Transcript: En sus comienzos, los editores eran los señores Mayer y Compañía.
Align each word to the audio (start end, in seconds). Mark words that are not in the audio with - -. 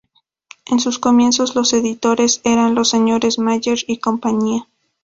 En 0.65 0.79
sus 0.79 0.97
comienzos, 0.97 1.53
los 1.53 1.73
editores 1.73 2.41
eran 2.43 2.73
los 2.73 2.89
señores 2.89 3.37
Mayer 3.37 3.77
y 3.85 3.97
Compañía. 3.99 4.67